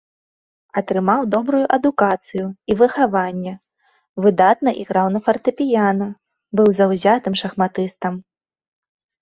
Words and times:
Атрымаў 0.79 1.19
добрую 1.33 1.59
адукацыю 1.77 2.45
і 2.73 2.77
выхаванне, 2.79 3.53
выдатна 4.25 4.69
іграў 4.85 5.07
на 5.17 5.23
фартэпіяна, 5.29 6.07
быў 6.61 6.67
заўзятым 6.79 7.33
шахматыстам. 7.45 8.13